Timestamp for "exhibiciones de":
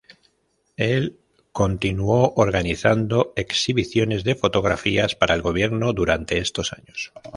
3.35-4.33